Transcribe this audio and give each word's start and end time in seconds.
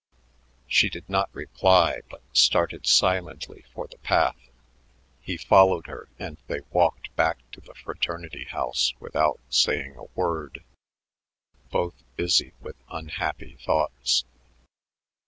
She 0.65 0.89
did 0.89 1.07
not 1.07 1.29
reply 1.31 2.01
but 2.09 2.23
started 2.33 2.87
silently 2.87 3.65
for 3.71 3.85
the 3.85 3.99
path. 3.99 4.49
He 5.21 5.37
followed 5.37 5.85
her, 5.85 6.09
and 6.17 6.37
they 6.47 6.61
walked 6.71 7.15
back 7.15 7.37
to 7.51 7.61
the 7.61 7.75
fraternity 7.75 8.45
house 8.45 8.95
without 8.99 9.39
saying 9.51 9.97
a 9.97 10.05
word, 10.19 10.63
both 11.69 12.01
busy 12.15 12.51
with 12.61 12.77
unhappy 12.89 13.57
thoughts. 13.63 14.25